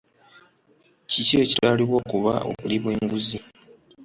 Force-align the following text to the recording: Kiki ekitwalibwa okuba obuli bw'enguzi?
Kiki 1.09 1.35
ekitwalibwa 1.43 1.95
okuba 2.01 2.33
obuli 2.49 2.77
bw'enguzi? 2.81 3.37